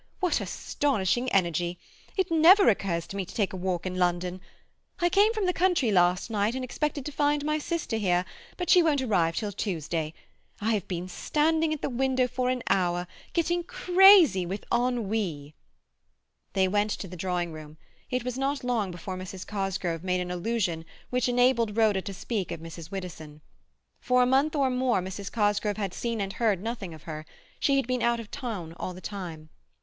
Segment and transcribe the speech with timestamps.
[0.19, 1.77] What astonishing energy!
[2.17, 4.41] It never occurs to me to take a walk in London.
[4.99, 8.25] I came from the country last night and expected to find my sister here,
[8.57, 10.15] but she won't arrive till Tuesday.
[10.59, 15.53] I have been standing at the window for an hour, getting crazy with ennui."
[16.53, 17.77] They went to the drawing room.
[18.09, 19.45] It was not long before Mrs.
[19.45, 22.89] Cosgrove made an allusion which enabled Rhoda to speak of Mrs.
[22.89, 23.41] Widdowson.
[23.99, 25.31] For a month or more Mrs.
[25.31, 27.23] Cosgrove had seen and heard nothing of her;
[27.59, 29.49] she had been out of town all the time.